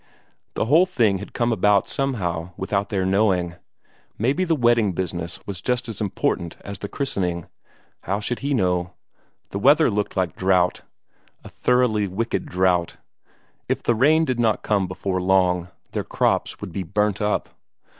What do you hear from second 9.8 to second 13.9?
looked like drought a thoroughly wicked drought; if